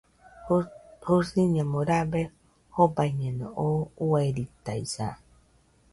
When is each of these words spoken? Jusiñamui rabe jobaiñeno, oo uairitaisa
Jusiñamui 1.05 1.85
rabe 1.89 2.21
jobaiñeno, 2.75 3.47
oo 3.65 3.79
uairitaisa 4.05 5.07